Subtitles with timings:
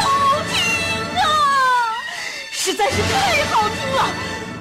[0.00, 0.04] 好
[0.50, 0.52] 听
[1.20, 1.24] 啊！
[2.52, 3.98] 实在是太好听了。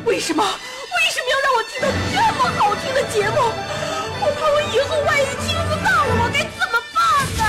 [0.05, 0.43] 为什么？
[0.43, 3.35] 为什么要让我听到这么好听的节目？
[4.21, 7.01] 我怕我以后万一听不到了，我该怎么办
[7.37, 7.43] 呢？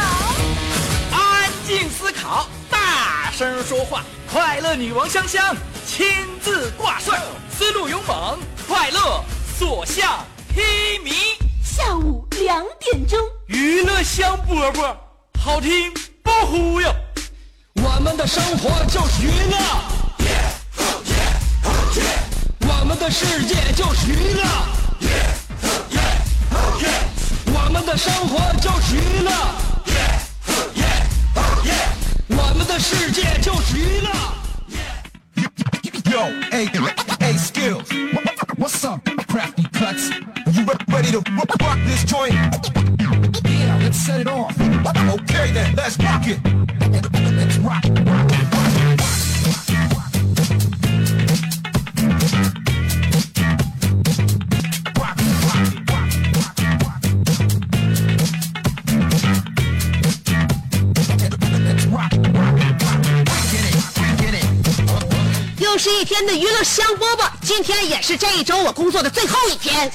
[1.12, 5.56] 安静思考，大声说话，快乐女王香香
[5.86, 6.06] 亲
[6.40, 7.20] 自挂帅，
[7.56, 9.24] 思路勇猛，快乐
[9.58, 10.62] 所向披
[10.98, 11.36] 靡。
[11.62, 14.96] 下午两点钟，娱乐香饽饽，
[15.38, 15.92] 好听
[16.22, 16.94] 不忽悠。
[17.76, 19.56] 我们的生活就是娱乐，
[22.68, 24.42] 我们的世界就是娱乐，
[27.52, 29.30] 我们的生活就是娱乐，
[68.44, 69.90] 周我工作的最后一天，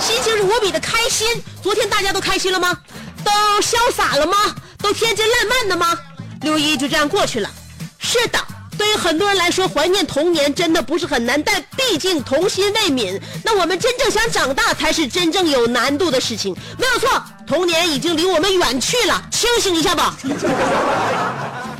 [0.00, 1.26] 心情是无比的开心。
[1.62, 2.78] 昨天大家都开心了吗？
[3.24, 4.36] 都潇洒了吗？
[4.80, 5.98] 都天真烂漫的吗？
[6.42, 7.50] 六一就这样过去了。
[7.98, 8.38] 是的，
[8.78, 13.20] 对于很多人来说，怀念童年真的不是很难，但毕竟童心未泯。
[13.42, 16.54] 那我们真正想长大，才是真正有难度的事情。
[16.78, 20.16] 没有错，童年已经离我们远去了，清醒一下吧。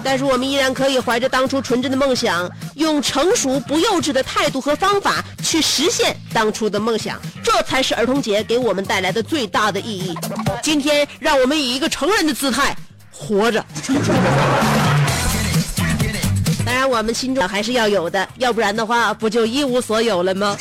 [0.05, 10.15] 但是我们依然可以怀着当初纯真的梦想，用成熟不幼稚的态度和方法去实现当初的梦想，这才是儿童节给我们带来的最大的意义。
[10.63, 12.77] 今天，让我们以一个成人的姿态
[13.11, 13.65] 活着。
[16.67, 20.57] 当然，我们心中还是要有的，要不然的话，不就一无所有了吗？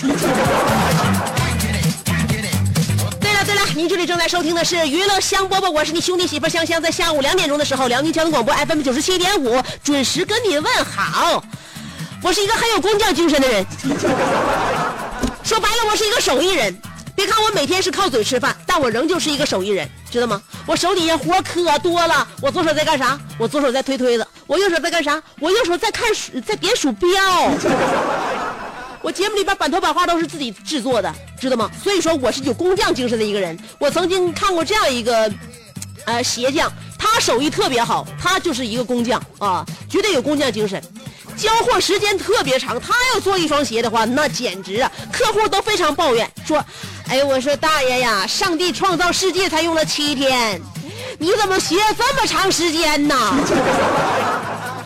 [3.76, 11.44] 您这里正在收听的是娱乐香饽饽，我是你兄弟媳妇香香，在下午两点钟的时候，辽宁交通广播 FM 九十七点五准时跟你问好。
[12.22, 13.66] 我是一个很有工匠精神的人，
[15.44, 16.80] 说白了，我是一个手艺人。
[17.16, 20.42] 别看我每天是靠嘴吃饭，但我仍旧是一个手艺人，知道吗？
[20.68, 22.28] 我手底下活可多了。
[22.42, 23.20] 我左手在干啥？
[23.40, 24.28] 我左手在推推子。
[24.46, 25.22] 我右手在干啥？
[25.40, 26.08] 我右手在看，
[26.46, 27.10] 在点鼠标。
[29.04, 31.70] 我节目里边版头版画都是自己制作的，知道吗？
[31.84, 33.56] 所以说我是有工匠精神的一个人。
[33.78, 35.30] 我曾经看过这样一个，
[36.06, 40.82] 呃，鞋匠，他手艺特别好，他就是一个工匠啊，绝对有工匠精神。
[41.36, 46.64] 交货时间特别长，他要做一双鞋的话，那简直啊，客户都非常抱怨，说
[47.10, 50.62] ：“哎，我说大爷呀，上帝创造世界才用了七天，
[51.18, 53.16] 你怎么鞋这么长时间呢？”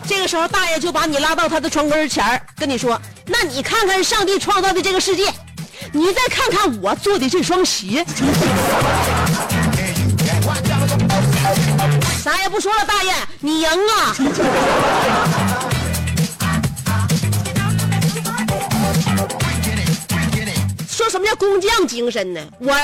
[0.08, 2.98] 这个时候，大爷就把你拉到他的床根前，跟你说
[3.28, 5.30] ：“那你看看上帝创造的这个世界，
[5.92, 8.02] 你再看看我做的这双鞋。”
[12.24, 14.16] 啥也不说了，大爷，你赢啊！
[20.88, 22.40] 说什么叫工匠精神呢？
[22.58, 22.74] 我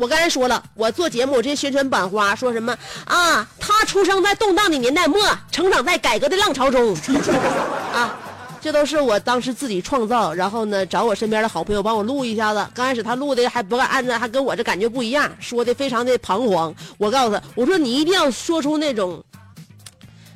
[0.00, 2.74] 我刚才说了，我做节目，我这些宣传版花说什么
[3.04, 3.46] 啊？
[3.58, 5.20] 他出生在动荡的年代末，
[5.52, 6.96] 成长在改革的浪潮中，
[7.92, 8.18] 啊，
[8.62, 12.66] 这都是我当时自己创造，然后呢，找我身边的好朋友帮我录一下子。
[12.74, 16.74] 刚开始他录的还不敢按照，还跟我这感觉不一样，说的非常的彷徨。
[16.96, 19.22] 我告诉他，我说你一定要说出那种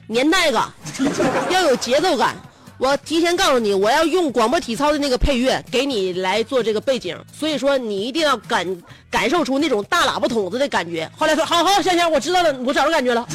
[0.07, 0.71] 年代感，
[1.49, 2.37] 要有节奏感。
[2.77, 8.67] 我提前告诉你，我要用广播体操的那个配乐给你来做这个背景，所以说你一定要感
[9.11, 11.09] 感受出那种大喇叭筒子的感觉。
[11.17, 13.27] 后来说，好好，香香，我知道了，我找着感觉了。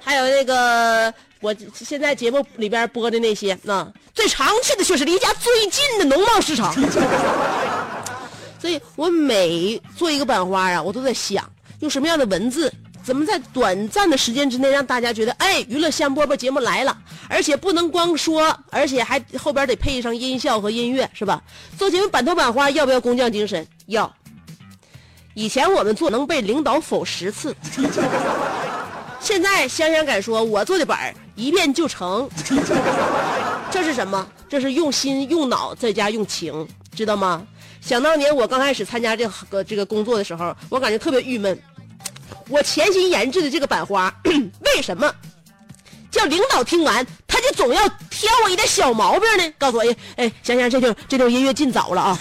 [0.00, 6.74] 还有那个，我现在节目里边播的那些，那最常去的就是离家最近的农贸市场。
[8.60, 11.44] 所以我每做一个版花啊，我都在想
[11.80, 12.72] 用什么样的文字。
[13.06, 16.98] 怎么在短暂的时间之内让大家觉得，哎，娱乐香饽饽节目来了，
[17.28, 21.40] 而且不能光说，而且还后边得配上音效和音乐，是吧？
[21.78, 23.64] 做节目板头板花要不要工匠精神？
[23.86, 24.12] 要。
[25.34, 27.54] 以前我们做能被领导否十次，
[29.20, 32.28] 现在香香敢说，我做的板儿一遍就成。
[33.70, 34.26] 这是什么？
[34.48, 37.46] 这是用心、用脑，再加用情，知道吗？
[37.80, 41.56] 想当年我刚开始参加这个这个工作的时候，我感觉特别郁闷。
[42.48, 45.12] 我潜心研制的这个版花， 为什么
[46.10, 49.52] 叫领导听完他就总要挑我一点小毛病呢？
[49.58, 52.18] 告诉我，哎哎，香香，这就这就音乐进早了啊，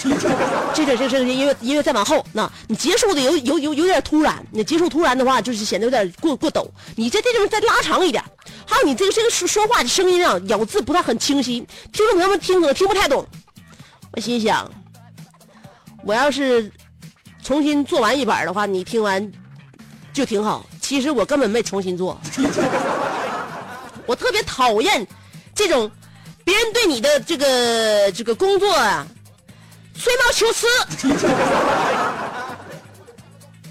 [0.74, 6.68] 这这这这音乐音乐再往后，那你结束的有有有有点突然，你结束突然的话，就是显得有点过过陡。
[6.98, 8.22] 你这这地方再拉长一点，
[8.66, 13.26] 还有你这个这个说说话的声音啊，咬字不太很清晰，听众朋友们听可能听不太懂。
[14.12, 14.70] 我心想，
[16.04, 16.70] 我要是
[17.42, 19.32] 重新做完一版的话，你听完
[20.16, 20.66] 就挺好。
[20.82, 22.20] 其实我根本没重新做，
[24.08, 25.06] 我特别讨厌
[25.54, 25.92] 这种
[26.44, 29.06] 别人对你的这个这个工作啊
[30.00, 30.66] 吹毛求疵，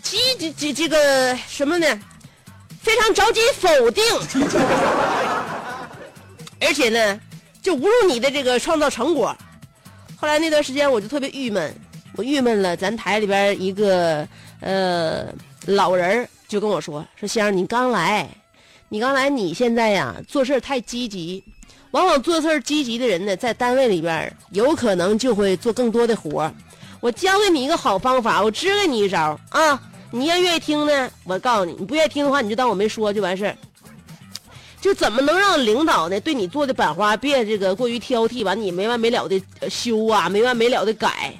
[0.02, 1.86] 急这这这个什么呢？
[2.82, 4.04] 非常着急否定，
[6.60, 7.18] 而且呢，
[7.62, 9.34] 就侮辱你的这个创造成果。
[10.16, 11.74] 后来那段时间我就特别郁闷，
[12.16, 12.76] 我郁闷了。
[12.76, 14.26] 咱台里边一个
[14.60, 15.26] 呃
[15.66, 18.28] 老人儿就跟我说：“说先生，你刚来，
[18.88, 21.42] 你刚来，你现在呀做事太积极，
[21.90, 26.48] 往往做事积极的人呢，在单位里边有可能就会做更多的活。
[27.00, 29.82] 我教给你一个好方法，我支给你一招啊！
[30.12, 33.56] 你要愿意听呢，我告诉你；你不愿意听的话，你就当我没说就完事儿。
[34.80, 41.34] 就怎么能让领导呢对你做的版花别这个过于挑剔，完你没完没了的修啊，没完没了的改，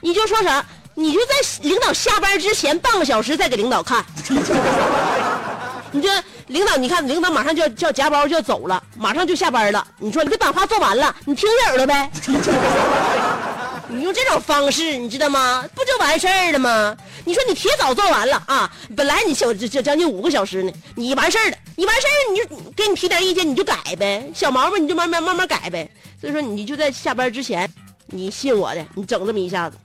[0.00, 4.04] 你就说啥，你就在领导下班之前半个小时再给领导看。
[5.90, 6.08] 你这
[6.48, 9.86] 领导，你看领导马上就要就要夹包就要走了，马上就下班了。
[9.98, 12.10] 你说你这把话做完了，你听影了呗？
[13.86, 15.64] 你用这种方式，你知道吗？
[15.74, 16.96] 不就完事儿了吗？
[17.24, 22.44] 你说你提早做完了啊，本来你小这这将近五个小时呢，你完事儿了，你完事儿你就
[22.74, 25.88] 给你提点意见，你就改呗，小毛病你就慢慢慢慢改呗。
[26.20, 27.72] 所以说你就在下班之前，
[28.06, 29.76] 你信我的，你整这么一下子，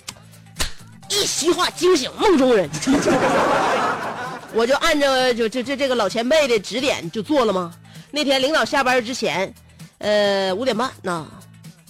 [1.09, 2.69] 一席话惊醒梦中人。
[4.53, 7.71] 我就按照就这这这个老前辈的指点就做了吗？
[8.11, 9.53] 那天领导下班之前，
[10.00, 11.23] 呃五点半呐，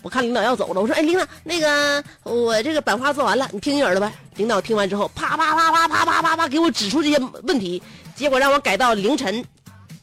[0.02, 4.12] 我看领导要走了，我说哎领导那个我这个版画做完了，你听一耳朵呗。
[4.36, 7.82] 领导听完之后，啪啪啪啪啪啪啪啪给我指出这些问题，
[8.16, 9.42] 结果让我改到凌晨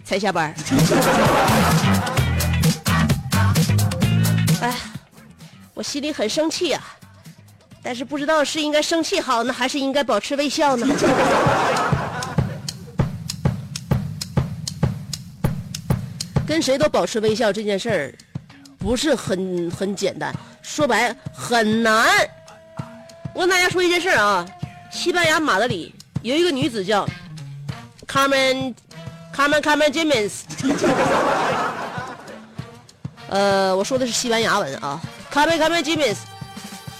[0.04, 0.54] 才下班。
[4.62, 4.74] 哎，
[5.74, 6.82] 我心里很生气呀、
[7.86, 10.84] 但是不知道是应该生气好呢，还是应该保持微笑呢？
[16.44, 18.12] 跟谁都保持微笑这件事儿，
[18.76, 22.08] 不是很很简单，说白很难。
[23.32, 24.44] 我跟大家说一件事啊，
[24.90, 27.08] 西班牙马德里有一个女子叫
[28.08, 28.74] Carmen
[29.32, 30.32] Carmen Carmen Jimenez，
[33.30, 35.00] 呃，我说的是西班牙文啊
[35.32, 36.16] ，Carmen Carmen Jimenez，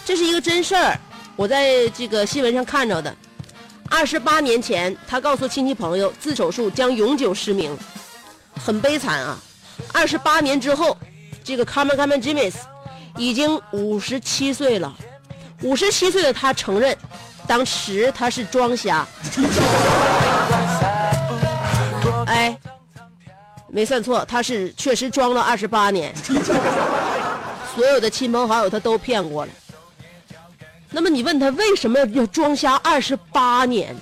[0.06, 0.96] 这是一个真事儿，
[1.34, 3.12] 我在这个新闻上看着的。
[3.90, 7.76] 二十八年前，他告诉亲戚朋友，自手术将永久失明。
[8.64, 9.36] 很悲惨啊！
[9.92, 10.96] 二十八年之后，
[11.42, 12.54] 这个 Carmen Carmen Jimenez
[13.16, 14.96] 已经五十七岁了。
[15.62, 16.96] 五十七岁的他承认，
[17.48, 19.04] 当时他是装瞎。
[22.26, 22.56] 哎，
[23.68, 26.14] 没算错，他是确实装了二十八年。
[27.74, 29.50] 所有的亲朋好友他都骗过了。
[30.90, 33.94] 那么你问他为什么要装瞎二十八年？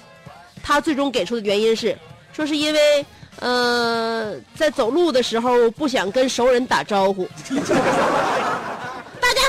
[0.63, 1.99] 他最终给出的原因是，
[2.33, 3.05] 说是因为。
[3.41, 9.41] 呃，在走路的时候不想跟熟人打招呼，大家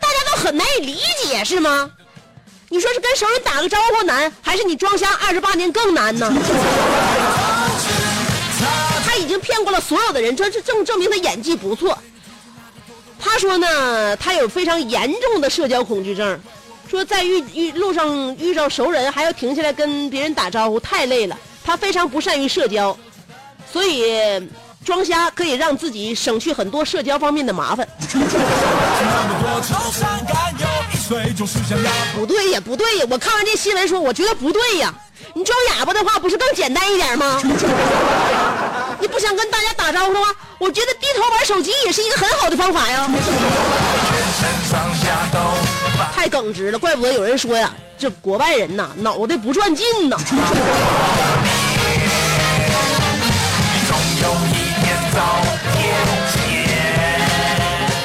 [0.00, 1.88] 大家都很难以理解是吗？
[2.68, 6.28] 你说是跟熟人打个招呼难，还是你装瞎二十八年更难呢？
[9.06, 11.96] 他已经骗过了所有的人，这这证证明他演技不错。
[13.16, 16.38] 他说呢，他有非常严重的社交恐惧症，
[16.90, 21.38] 说在遇遇路上遇到熟人还要停下来跟别人打招呼，太累了。
[21.64, 22.96] 他非常不善于社交。
[23.72, 24.12] 所以
[24.84, 27.86] 装瞎可以让自己省去很多社交方面的麻烦。
[32.12, 33.06] 不对呀，不对呀！
[33.08, 34.92] 我看完这新闻说，我觉得不对呀。
[35.32, 37.40] 你装哑巴的话，不是更简单一点吗？
[39.00, 43.08] 你不想跟大家打招呼的话，我觉得低头玩手机也是一个很好的方法呀。
[46.14, 50.16] 太耿直了，怪不得有人说呀，这国外人呐，脑袋不转劲呐。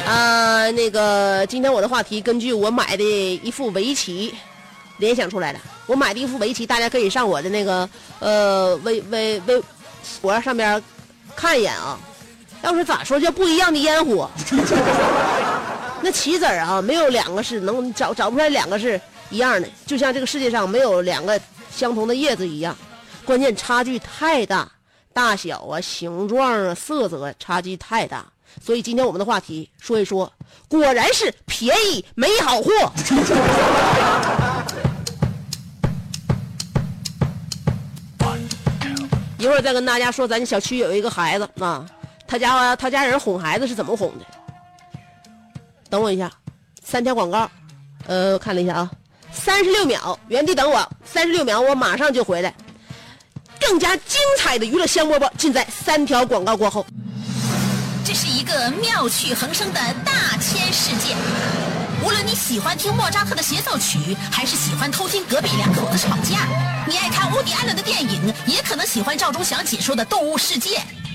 [0.06, 3.02] 啊，那个，今天我的话题根据我买的
[3.42, 4.34] 一副围棋
[4.98, 5.58] 联想出来的。
[5.86, 7.88] 我买的一副围棋，大家可以上我的那个
[8.18, 9.62] 呃微微微
[10.20, 10.82] 博上边
[11.36, 11.98] 看一眼啊。
[12.62, 14.28] 要是咋说叫不一样的烟火？
[16.02, 19.00] 那棋子儿啊，没有两个是能找找不出来两个是
[19.30, 22.76] 一样的，就像这个世界上没有两个相同的叶子一样，
[23.24, 24.70] 关键差距太大。
[25.12, 28.22] 大小啊、形状啊、色泽差距太大，
[28.62, 30.30] 所以今天我们的话题说一说，
[30.68, 32.70] 果然是便宜没好货。
[39.38, 41.88] 一会儿再跟大家说，咱小区有一个孩子啊，
[42.28, 44.26] 他家他家人哄孩子是怎么哄的？
[45.96, 46.30] 等我一下，
[46.84, 47.50] 三条广告，
[48.06, 48.90] 呃，看了一下啊，
[49.32, 52.54] 三十六秒，原地等我，三十六秒，我马上就回来。
[53.58, 56.84] 更加精彩的娱乐香饽饽尽在三条广告过后。
[58.04, 61.16] 这是一个妙趣横生的大千世界。
[62.04, 66.46] 无论你喜欢听莫扎特的协奏曲，还是喜欢偷听隔壁两口子吵架，
[66.86, 70.76] 你爱看乌迪·艾伦的电影，也可能喜欢赵忠祥解说的《动物世界》。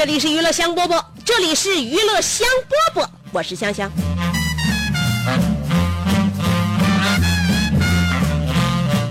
[0.00, 2.48] 这里是娱乐香饽饽，这里是娱乐香
[2.94, 3.92] 饽饽，我是香香。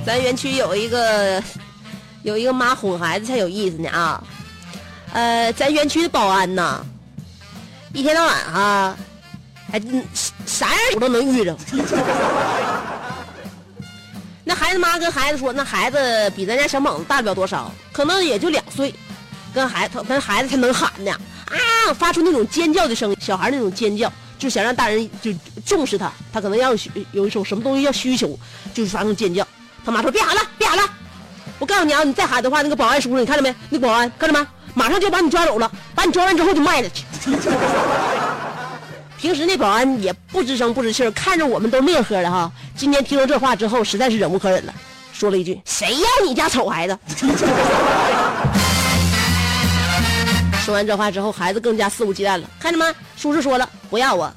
[0.03, 1.43] 咱园区有一个
[2.23, 4.23] 有一个妈哄孩子才有意思呢啊，
[5.13, 6.83] 呃，咱园区的保安呐，
[7.93, 8.97] 一天到晚哈、
[9.71, 9.79] 还
[10.47, 11.55] 啥样我都能遇着。
[14.43, 18.91] 那孩子妈跟孩子说，那孩子比咱家小猛子大不了多少，可能也就两岁。
[19.53, 21.11] 跟孩子，跟孩子才能喊呢
[21.49, 25.31] 啊，发出那种尖叫的声音，小孩那种尖叫，就想让大人就
[25.65, 26.73] 重视他，他可能要
[27.11, 28.37] 有一种什么东西要需求，
[28.73, 29.47] 就发出尖叫。
[29.83, 30.83] 他妈说别喊了，别喊了，
[31.57, 33.55] 我告诉你啊，你再喊的话，那个保安叔叔你看着没？
[33.69, 34.45] 那保安看着没？
[34.75, 37.03] 马上就把你抓走了，把你抓完之后就卖了去。
[39.19, 42.49] 平时那保安也不吱声不吱气儿，看着我们都乐呵的哈。
[42.77, 44.73] 今天听了这话之后，实在是忍无可忍了，
[45.11, 46.97] 说了一句：“谁要你家丑孩子？”
[50.69, 52.47] 说完这话之后，孩子更加肆无忌惮了。
[52.59, 52.93] 看着吗？
[53.17, 54.31] 叔叔说了，不要我。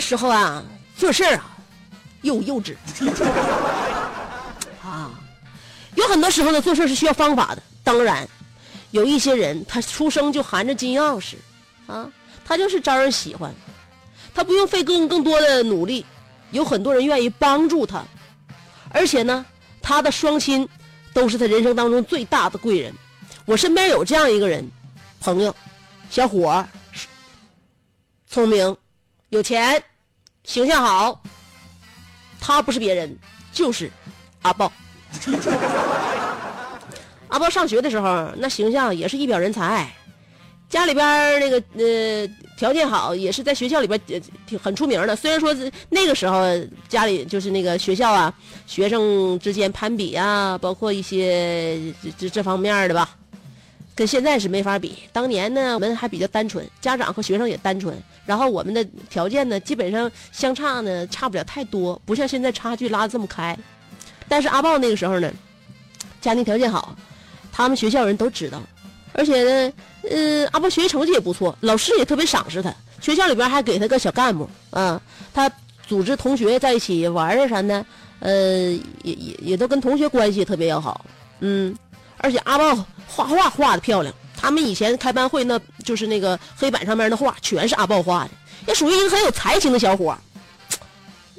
[0.00, 0.62] 时候啊，
[0.96, 1.56] 做事啊，
[2.22, 2.74] 又幼稚
[4.82, 5.10] 啊。
[5.94, 7.62] 有很多时候呢，做事是需要方法的。
[7.82, 8.28] 当然，
[8.92, 11.34] 有一些人他出生就含着金钥匙
[11.86, 12.08] 啊，
[12.44, 13.52] 他就是招人喜欢，
[14.34, 16.06] 他不用费更更多的努力，
[16.52, 18.04] 有很多人愿意帮助他，
[18.90, 19.44] 而且呢，
[19.82, 20.68] 他的双亲
[21.12, 22.94] 都是他人生当中最大的贵人。
[23.44, 24.70] 我身边有这样一个人，
[25.20, 25.54] 朋友，
[26.10, 26.64] 小伙，
[28.28, 28.76] 聪明，
[29.30, 29.82] 有钱，
[30.44, 31.22] 形象好。
[32.40, 33.18] 他不是别人，
[33.52, 33.90] 就是
[34.42, 34.72] 阿豹。
[37.28, 39.92] 阿豹上学的时候，那形象也是一表人才，
[40.70, 45.14] 家里边那个呃条件好，也是在学校里边呃挺很出名的。
[45.14, 45.54] 虽然说
[45.90, 46.42] 那个时候
[46.88, 48.32] 家里就是那个学校啊，
[48.66, 51.78] 学生之间攀比啊，包括一些
[52.16, 53.10] 这这方面的吧，
[53.98, 54.96] 跟现在是没法比。
[55.12, 63.58] 当年呢，我们还比较单纯，家长和学生也单纯，然后我们的条件呢，基本上相差呢差不了太多，不像现在差距拉的这么开。
[64.28, 65.32] 但是阿豹那个时候呢，
[66.20, 66.96] 家庭条件好，
[67.50, 68.62] 他们学校人都知道，
[69.14, 69.72] 而且呢，
[70.08, 75.02] 呃，阿豹学习成绩也不错，老师也特别赏识他，学校里边还给他个小干部啊，
[75.34, 75.50] 他
[75.88, 77.84] 组织同学在一起玩儿啥的，
[78.20, 78.70] 呃，
[79.02, 81.04] 也也也都跟同学关系特别要好，
[81.40, 81.74] 嗯，
[82.18, 82.74] 而且阿豹
[83.06, 88.30] 画画画的漂亮，他们以前开班会那就是那个黑板上面的画全是阿豹画的，
[88.66, 90.16] 也属于一个很有才情的小伙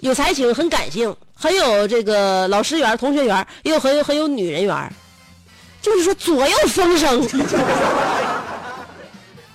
[0.02, 4.94] 有才情，很感性，很有这个老师缘、同学缘，也有很有很有女人缘，
[5.82, 7.28] 就是说左右逢生。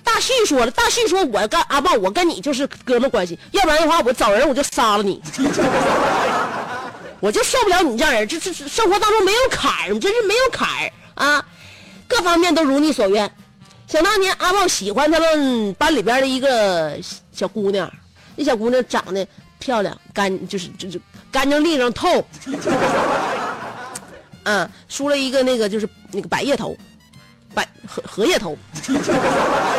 [0.03, 5.19] 大旭说了，大旭说我跟阿豹，我跟你就是哥们关系，要不然的话我找人我就杀了你，
[7.19, 10.91] 我就受不了你这样人，这这这生活当中没有坎儿，真是没有坎儿。
[11.15, 11.45] 啊，
[12.07, 13.29] 各方面都如你所愿。
[13.87, 16.97] 想当年阿豹喜欢他们班里边的一个
[17.31, 17.91] 小姑娘，
[18.35, 19.25] 那小姑娘长得
[19.59, 20.99] 漂亮，干就是就是
[21.31, 22.25] 干净利落透，
[24.43, 26.75] 嗯，梳了一个那个就是那个百叶头，
[27.53, 28.57] 百荷荷叶头，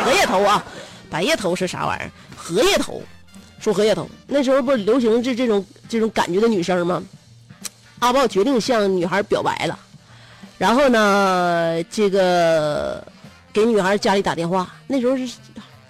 [0.03, 0.63] 荷叶头啊，
[1.09, 2.11] 百叶头是啥玩意儿？
[2.35, 3.01] 荷叶头，
[3.59, 4.09] 梳荷叶头。
[4.25, 7.03] 那时候不流行这这种这种感觉的女生吗？
[7.99, 9.77] 阿豹决定向女孩表白了，
[10.57, 13.03] 然后呢，这个
[13.53, 14.73] 给女孩家里打电话。
[14.87, 15.29] 那时候是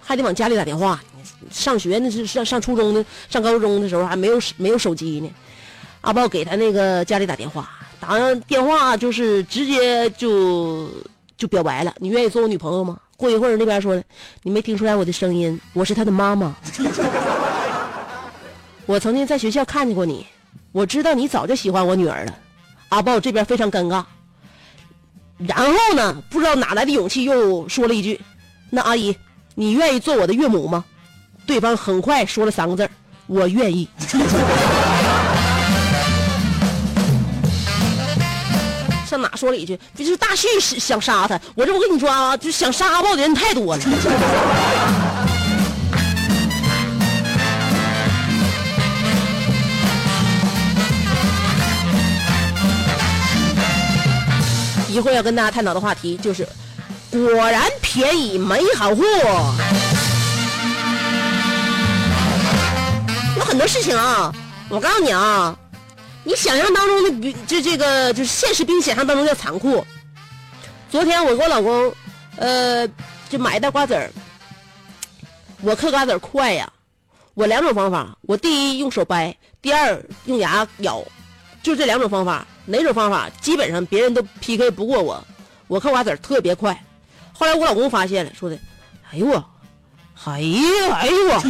[0.01, 1.01] 还得往家里打电话，
[1.49, 5.29] 上学那是上上初中的、上高中的时候还没有没有手机呢。
[6.01, 7.69] 阿豹给他那个家里打电话，
[7.99, 10.89] 打完电话就是直接就
[11.37, 11.93] 就表白了。
[11.97, 12.97] 你愿意做我女朋友吗？
[13.15, 14.03] 过一会儿那边说了，
[14.43, 15.59] 你没听出来我的声音？
[15.73, 16.55] 我是他的妈妈。
[18.85, 20.25] 我曾经在学校看见过你，
[20.71, 22.37] 我知道你早就喜欢我女儿了。
[22.89, 24.03] 阿豹这边非常尴尬，
[25.37, 28.19] 然后呢，不知道哪来的勇气又说了一句
[28.71, 29.15] ：“那阿姨，
[29.53, 30.83] 你愿意做我的岳母吗？”
[31.45, 32.89] 对方很快说了三个字
[33.27, 33.87] ：“我愿意。
[39.07, 41.39] ”上哪说了一句，就是大旭是想杀他。
[41.55, 43.83] 我这不跟你说啊，就想杀阿豹的人太多了。
[54.89, 56.47] 一会儿要跟大家探讨的话题就是，
[57.11, 59.03] 果然便宜没好货。
[63.37, 64.33] 有很多事情啊，
[64.69, 65.57] 我告诉你啊，
[66.23, 69.85] 你想象当中的比这这个就是现实比你想象当中要残酷。
[70.89, 71.93] 昨天我跟我老公，
[72.37, 72.87] 呃，
[73.29, 74.09] 就买一袋瓜子儿，
[75.61, 76.71] 我嗑瓜子儿快呀，
[77.33, 81.03] 我两种方法，我第一用手掰，第二用牙咬，
[81.61, 85.25] 就这两种方法，哪种方法基本上别人都 PK 不过我，
[85.67, 86.79] 我嗑瓜子儿特别快。
[87.33, 88.59] 后来我老公发现了，说的，
[89.11, 89.43] 哎呦我，
[90.25, 91.41] 哎呀哎呦我，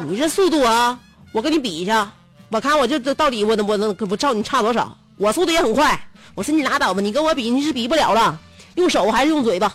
[0.08, 0.98] 你这速度啊，
[1.32, 2.10] 我跟你比一下，
[2.48, 4.96] 我看我这这到底我能我能我照你差多少？
[5.18, 6.00] 我速度也很快。
[6.34, 8.38] 我说你拉倒吧，你跟我比你是比不了了，
[8.76, 9.74] 用手还是用嘴吧？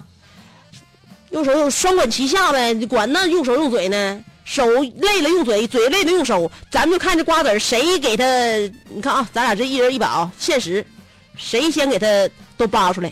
[1.31, 4.23] 用手用双管齐下呗，管那用手用嘴呢？
[4.43, 8.23] 手累了用嘴，嘴累了用手，咱们就看这瓜子儿谁给他，
[8.89, 10.85] 你看啊，咱俩这一人一把啊，限时，
[11.37, 12.07] 谁先给他
[12.57, 13.11] 都扒出来。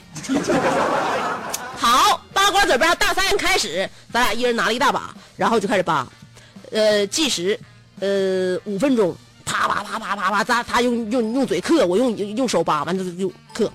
[1.78, 6.06] 好，扒瓜子儿吧，大赛开始，咱俩一人拿了一大把，然后就开始扒，
[6.72, 7.58] 呃，计时，
[8.00, 9.15] 呃，五分钟，
[9.46, 13.72] 啪啪啪啪啪啪，咱他用用用嘴嗑，我用用手扒，完了就就嗑，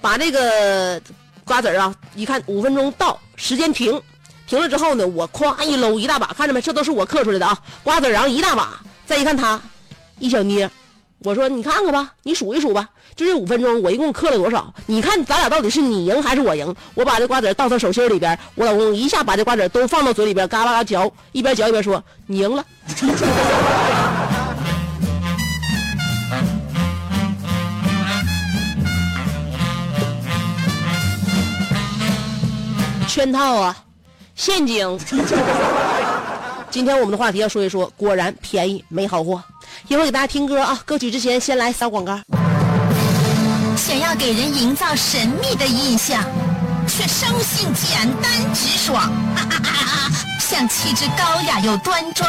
[0.00, 1.00] 把这个
[1.44, 4.00] 瓜子儿啊，一看五分钟到，时间停，
[4.52, 6.60] 停了之后呢，我咵一搂一大把，看着没？
[6.60, 8.68] 这都是我嗑出来的啊，瓜子儿，然后一大把，
[9.06, 9.58] 再一看他，
[10.18, 10.70] 一小捏，
[11.20, 12.86] 我说你看看吧，你数一数吧，
[13.16, 14.70] 就这五分钟，我一共嗑了多少？
[14.84, 16.76] 你看咱俩到底是你赢还是我赢？
[16.92, 22.62] 我把这瓜子儿倒他手心里边，我老公一下把这瓜子都放到嘴里边，嘎啦嘎嚼，一边嚼一边说你赢了。
[33.08, 33.74] 圈套啊，
[34.44, 34.98] 陷阱。
[36.68, 39.40] 今天我们的话题要说一说，果然便宜没好货。
[39.86, 42.18] 一会儿给大家听歌啊，歌曲之前先来扫广告。
[43.76, 46.24] 想要给人营造神秘的印象，
[46.88, 49.12] 却生性简单直爽，
[50.40, 52.28] 像气质高雅又端庄，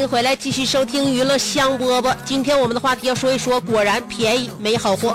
[0.00, 2.14] 迎回来，继续收听娱乐香饽饽。
[2.24, 5.12] 今天我们的话题要说一说，果然便宜没好货。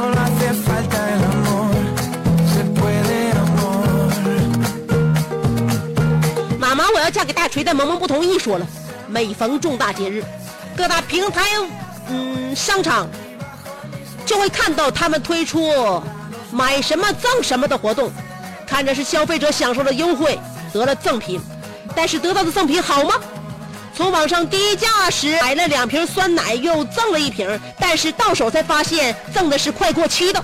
[6.60, 8.68] 妈妈，我要嫁给大锤，但萌萌不同意，说了，
[9.08, 10.24] 每逢重大节日，
[10.78, 11.42] 各大平台，
[12.10, 13.08] 嗯，商场
[14.24, 16.02] 就会看到他们推出
[16.52, 18.12] 买什么赠什么的活动，
[18.68, 20.38] 看着是消费者享受了优惠，
[20.72, 21.42] 得了赠品，
[21.96, 23.16] 但是得到的赠品好吗？
[23.96, 30.44] 从网上低价时买了两瓶酸奶，又赠了一瓶，但是到手才发现赠的是快过期的。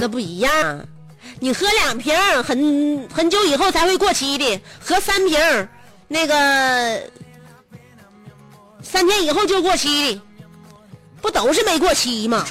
[0.00, 0.80] 那不一样。
[1.42, 5.68] 你喝两瓶很很久以后才会过期的，喝三瓶
[6.06, 7.02] 那个
[8.82, 10.22] 三天以后就过期的，
[11.22, 12.44] 不都是没过期吗？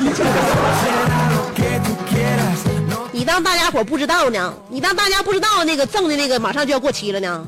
[3.29, 4.51] 当大家伙不知道呢？
[4.69, 7.47] 你当大家不知道那个赠的那个马上就要过期了呢？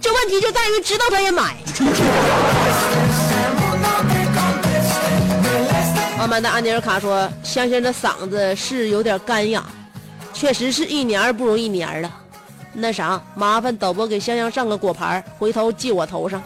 [0.00, 1.56] 这问题就在于知道他也买。
[6.18, 9.64] 阿曼达安尼尔卡说：“香香的嗓子是有点干哑，
[10.34, 12.10] 确实是一年不如一年了。
[12.72, 16.42] 那啥，麻烦导播给香香上个果盘，回头记我头上。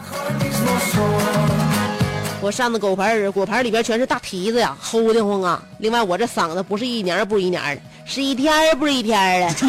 [2.43, 5.61] 我上的果盘儿，果盘里边全是大蹄子呀，齁的慌啊。
[5.77, 9.53] 另外，我这嗓子不是一年不如一年的，是一天不如一天的。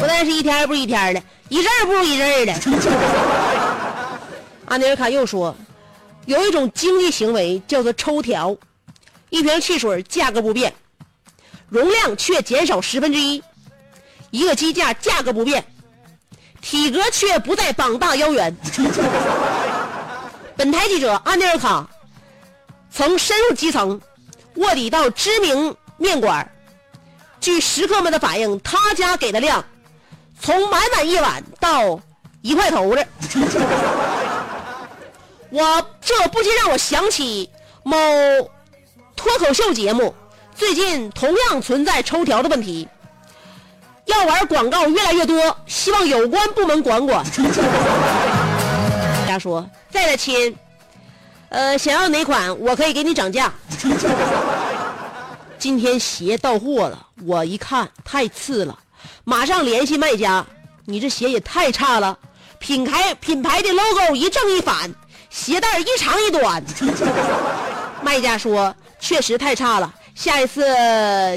[0.00, 2.52] 不但是一天不如一天的，一阵儿不如一阵儿的。
[4.66, 5.54] 阿尼尔卡又说，
[6.26, 8.56] 有一种经济行为叫做抽条，
[9.30, 10.74] 一瓶汽水价格不变，
[11.68, 13.40] 容量却减少十分之一，
[14.32, 15.64] 一个鸡架价格不变，
[16.60, 18.52] 体格却不再膀大腰圆。
[20.58, 21.88] 本台记者安尼尔卡
[22.90, 24.00] 曾深入基层，
[24.56, 26.50] 卧底到知名面馆。
[27.40, 29.64] 据食客们的反映，他家给的量
[30.40, 32.00] 从满满一碗到
[32.42, 33.06] 一块头的。
[35.50, 37.48] 我这不禁让我想起
[37.84, 37.96] 某
[39.14, 40.12] 脱口秀节目，
[40.56, 42.88] 最近同样存在抽条的问题。
[44.06, 47.24] 要玩广告越来越多，希望有关部门管管。
[49.38, 50.56] 说，在的亲，
[51.48, 53.52] 呃，想要哪款我可以给你涨价。
[55.58, 58.78] 今天鞋到货了，我一看太次了，
[59.24, 60.44] 马上联系卖家。
[60.84, 62.16] 你这鞋也太差了，
[62.58, 64.90] 品牌品牌的 logo 一正一反，
[65.28, 66.64] 鞋带一长一短。
[68.02, 70.64] 卖家说确实太差了，下一次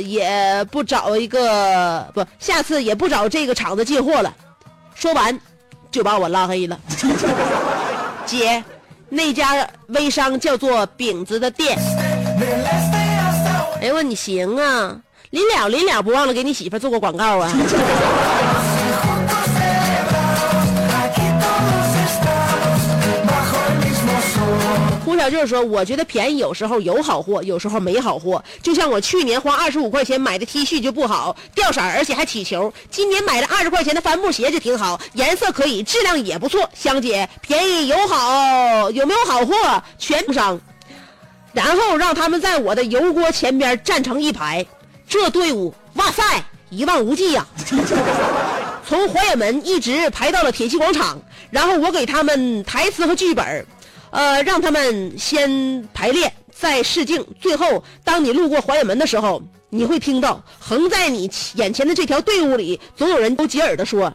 [0.04, 4.34] 也不找一个不，下次也不找这个厂子进货了。
[4.94, 5.38] 说完
[5.90, 6.80] 就把我拉黑了。
[8.32, 8.63] 姐，
[9.10, 11.78] 那家微商叫做饼子的店。
[13.82, 14.96] 哎呦你行啊，
[15.32, 17.52] 临了临了不忘了给你媳妇做过广告啊。
[25.32, 28.44] 就是说：“我觉得便宜有时候有好货，有时候没好货。
[28.62, 32.72] 就像我去年花二十五块钱买的 T 恤就不好，掉色而且还起球。
[32.91, 36.70] 今年买了二十块钱的帆布鞋就挺好，颜色可以，质量也不错。
[36.74, 39.84] 香姐，便宜有好，有没有好货？
[39.98, 40.60] 全不上。
[41.54, 44.65] 然后让他们在我的油锅前边站成一排，
[45.08, 46.24] 这队伍，哇塞，
[46.70, 47.46] 一望无际呀、
[48.88, 53.65] 从怀远门一直排到了铁西广场，然后我给他们台词和剧本，
[54.12, 64.13] 呃，让他们先排练，再试镜，最后当你路过怀远门的时候，你会听到横在你眼前的这条队伍里，总有人都接耳的说：“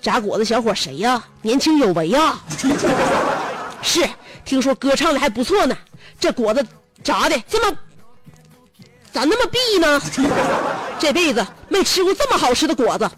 [0.00, 1.24] 炸果子小伙谁呀？
[1.42, 2.38] 年轻有为呀！”
[3.82, 4.06] 是，
[4.44, 5.76] 听说歌唱的还不错呢，
[6.18, 6.64] 这果子
[7.02, 7.76] 炸的这么
[9.10, 10.00] 咋那么闭呢？
[10.98, 13.10] 这辈子没吃过这么好吃的果子。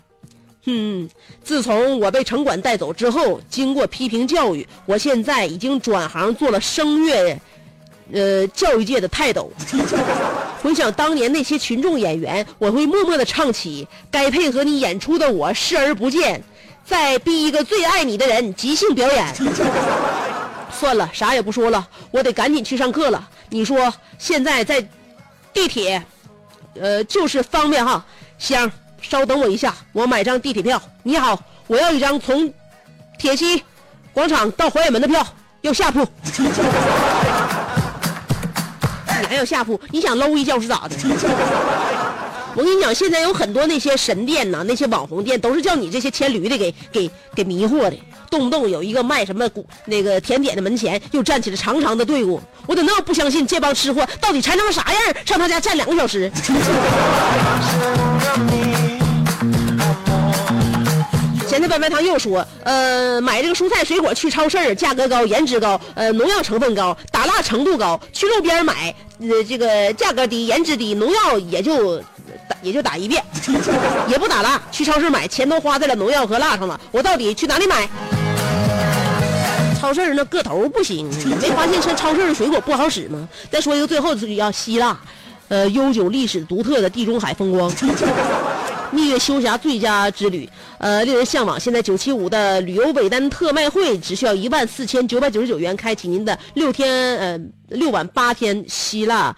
[0.65, 1.09] 嗯，
[1.43, 7.37] 自从我被城管带走之后，经过批评教育，我现在已经转行做了声乐，
[8.13, 9.51] 呃，教育界的泰斗。
[10.63, 16.41] 回想当年那些群众演员，我会默默地唱起该配合你演出的我视而不见，
[16.85, 19.35] 再逼一个最爱你的人即兴表演。
[20.71, 23.29] 算了，啥也不说了，我得赶紧去上课了。
[23.51, 24.81] 你说现在在
[25.53, 26.01] 地铁，
[26.81, 28.05] 呃，就是方便哈。
[28.39, 28.71] 香，
[29.03, 30.81] 稍等我一下，我买张地铁票。
[31.03, 32.51] 你好，我要一张从
[33.19, 33.63] 铁西
[34.13, 35.27] 广场到怀远门的票，
[35.61, 36.07] 要下铺。
[39.21, 39.79] 你还要下铺？
[39.91, 40.97] 你想搂一觉是咋的？
[42.55, 47.97] 我跟你讲，现在有很多那些神店呐，那些网红店都是叫你这些牵驴的给给给迷惑的，
[48.31, 56.31] 动不动有一个卖什么古那个甜点的门前又站起了长长的队伍，我怎那么不相信这帮吃货到底馋成啥样，上他家站两个小时？
[61.73, 71.97] 外卖堂又说，呃，买这个蔬菜水果去超市价格高，颜值高，呃，农药成分高，打蜡程度高；去路边买，呃，这个价格低，颜值低，农药也就
[72.47, 73.25] 打也就打一遍，
[74.07, 74.61] 也不打蜡。
[74.71, 77.89] 去超市买，钱都花在了农药和蜡上了，我到底去哪里买？
[79.81, 81.09] 超市那个头不行，
[81.41, 83.27] 没发现上超市的水果不好使吗？
[83.51, 84.95] 再说一个最后是要希腊，
[85.49, 87.73] 呃，悠久历史独特的地中海风光。
[88.93, 91.59] 蜜月休霞最佳之旅，呃，令人向往。
[91.59, 99.35] 现在九七五的旅游尾单特卖会只需要一万四千九百九十九元，开启您的六天呃六晚八天希腊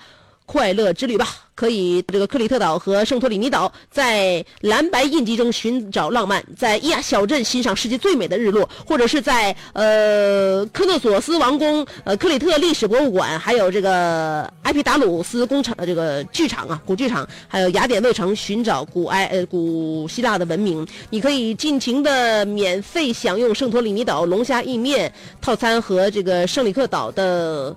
[0.47, 1.29] 快乐之旅吧。
[1.55, 20.85] 可以这个克里特岛和圣托里尼岛，在蓝白印记中寻找浪漫，在伊亚小镇欣赏世界最美的日落，或者是在呃科诺索斯王宫、呃克里特历史博物馆，还有这个埃皮达鲁斯工厂呃这个剧场啊，古剧场，还有雅典卫城寻找古埃呃古希腊的文明。
[21.09, 27.77] 你可以尽情的免费享用圣托里尼岛龙虾意面套餐和这个圣里克岛的。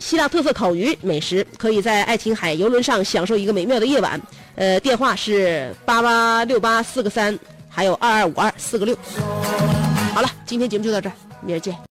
[0.00, 4.20] 希腊特色烤鱼美食，可以在爱琴海游轮上享受一个美妙的夜晚。
[4.56, 8.96] 呃，电话是八八六八四个三，还有二二五二四个六。
[10.12, 11.76] 好了，今天节目就到这儿，明儿见。